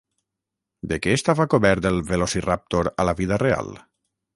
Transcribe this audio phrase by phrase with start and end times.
[0.93, 3.75] De què estava cobert el Velociraptor a la vida real?